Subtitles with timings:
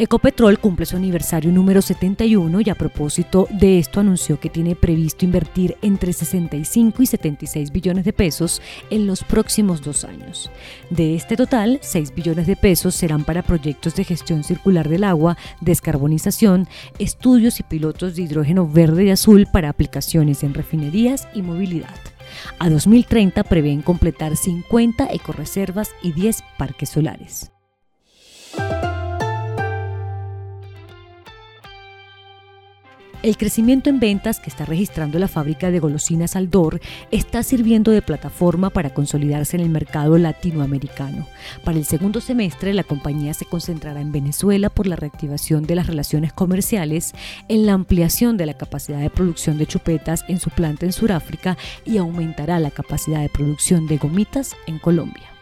[0.00, 5.24] Ecopetrol cumple su aniversario número 71 y a propósito de esto anunció que tiene previsto
[5.24, 10.52] invertir entre 65 y 76 billones de pesos en los próximos dos años.
[10.90, 15.36] De este total, 6 billones de pesos serán para proyectos de gestión circular del agua,
[15.60, 16.68] descarbonización,
[17.00, 21.96] estudios y pilotos de hidrógeno verde y azul para aplicaciones en refinerías y movilidad.
[22.60, 27.50] A 2030 prevén completar 50 ecoreservas y 10 parques solares.
[33.28, 38.00] El crecimiento en ventas que está registrando la fábrica de golosinas Aldor está sirviendo de
[38.00, 41.26] plataforma para consolidarse en el mercado latinoamericano.
[41.62, 45.88] Para el segundo semestre, la compañía se concentrará en Venezuela por la reactivación de las
[45.88, 47.12] relaciones comerciales,
[47.48, 51.58] en la ampliación de la capacidad de producción de chupetas en su planta en Sudáfrica
[51.84, 55.37] y aumentará la capacidad de producción de gomitas en Colombia.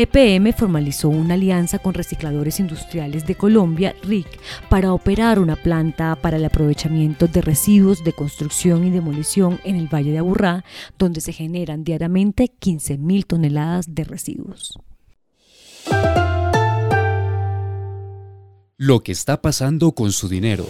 [0.00, 4.28] EPM formalizó una alianza con Recicladores Industriales de Colombia, RIC,
[4.68, 9.92] para operar una planta para el aprovechamiento de residuos de construcción y demolición en el
[9.92, 10.64] Valle de Aburrá,
[11.00, 14.78] donde se generan diariamente 15.000 toneladas de residuos.
[18.76, 20.64] Lo que está pasando con su dinero.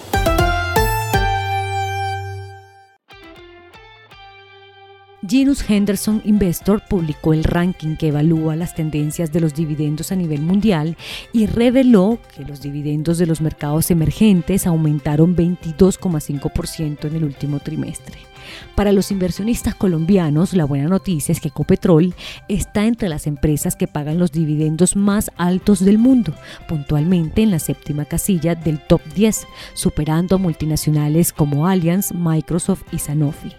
[5.28, 10.40] Genus Henderson Investor publicó el ranking que evalúa las tendencias de los dividendos a nivel
[10.40, 10.96] mundial
[11.34, 18.27] y reveló que los dividendos de los mercados emergentes aumentaron 22,5% en el último trimestre.
[18.74, 22.14] Para los inversionistas colombianos, la buena noticia es que Ecopetrol
[22.48, 26.34] está entre las empresas que pagan los dividendos más altos del mundo,
[26.68, 32.98] puntualmente en la séptima casilla del top 10, superando a multinacionales como Allianz, Microsoft y
[32.98, 33.52] Sanofi.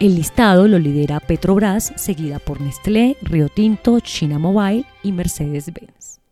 [0.00, 6.25] El listado lo lidera Petrobras, seguida por Nestlé, Rio Tinto, China Mobile y Mercedes-Benz.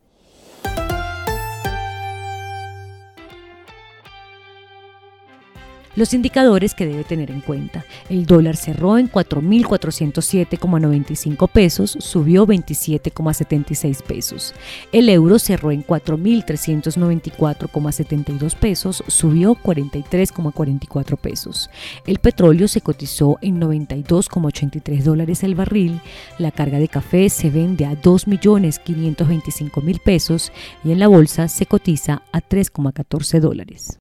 [5.97, 7.85] Los indicadores que debe tener en cuenta.
[8.09, 14.55] El dólar cerró en 4.407,95 pesos, subió 27,76 pesos.
[14.93, 21.71] El euro cerró en 4.394,72 pesos, subió 43,44 pesos.
[22.07, 26.01] El petróleo se cotizó en 92,83 dólares el barril.
[26.39, 30.51] La carga de café se vende a 2.525.000 pesos
[30.83, 33.99] y en la bolsa se cotiza a 3,14 dólares.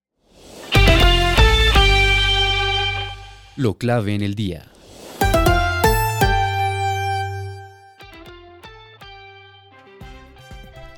[3.56, 4.66] Lo clave en el día.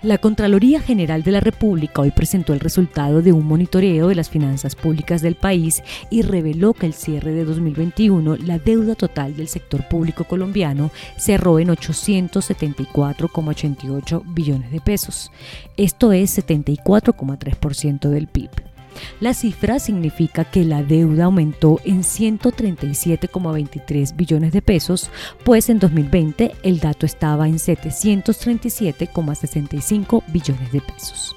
[0.02, 4.30] La Contraloría General de la República hoy presentó el resultado de un monitoreo de las
[4.30, 9.48] finanzas públicas del país y reveló que el cierre de 2021 la deuda total del
[9.48, 15.32] sector público colombiano cerró en 874,88 billones de pesos.
[15.76, 18.75] Esto es 74,3% del PIB.
[19.20, 25.10] La cifra significa que la deuda aumentó en 137,23 billones de pesos,
[25.44, 31.36] pues en 2020 el dato estaba en 737,65 billones de pesos.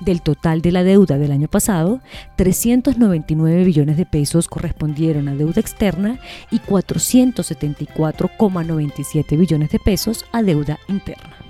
[0.00, 2.00] Del total de la deuda del año pasado,
[2.36, 6.18] 399 billones de pesos correspondieron a deuda externa
[6.50, 11.45] y 474,97 billones de pesos a deuda interna.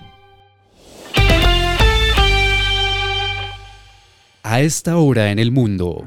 [4.49, 6.05] A esta hora en el mundo.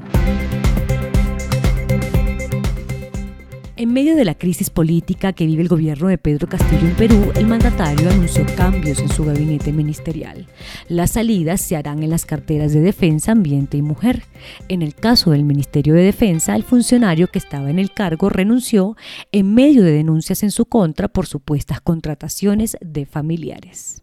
[3.76, 7.32] En medio de la crisis política que vive el gobierno de Pedro Castillo en Perú,
[7.34, 10.46] el mandatario anunció cambios en su gabinete ministerial.
[10.88, 14.22] Las salidas se harán en las carteras de Defensa, Ambiente y Mujer.
[14.68, 18.96] En el caso del Ministerio de Defensa, el funcionario que estaba en el cargo renunció
[19.32, 24.02] en medio de denuncias en su contra por supuestas contrataciones de familiares.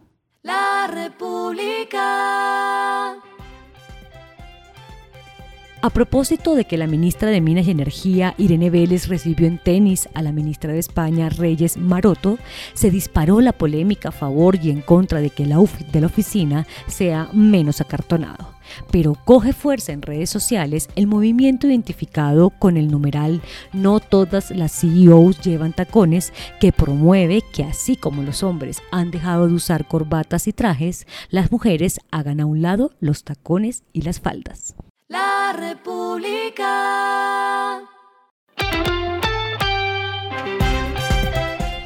[5.83, 10.07] A propósito de que la ministra de Minas y Energía, Irene Vélez, recibió en tenis
[10.13, 12.37] a la ministra de España, Reyes Maroto,
[12.75, 16.05] se disparó la polémica a favor y en contra de que el outfit de la
[16.05, 18.53] oficina sea menos acartonado.
[18.91, 23.41] Pero coge fuerza en redes sociales el movimiento identificado con el numeral
[23.73, 29.47] No todas las CEOs llevan tacones, que promueve que así como los hombres han dejado
[29.47, 34.19] de usar corbatas y trajes, las mujeres hagan a un lado los tacones y las
[34.19, 34.75] faldas.
[35.11, 36.69] La República.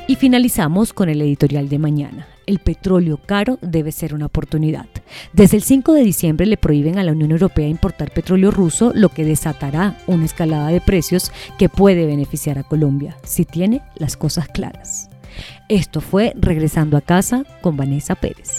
[0.08, 2.28] Y finalizamos con el editorial de mañana.
[2.46, 4.86] El petróleo caro debe ser una oportunidad.
[5.34, 9.10] Desde el 5 de diciembre le prohíben a la Unión Europea importar petróleo ruso, lo
[9.10, 14.48] que desatará una escalada de precios que puede beneficiar a Colombia, si tiene las cosas
[14.50, 15.10] claras.
[15.68, 18.55] Esto fue Regresando a casa con Vanessa Pérez.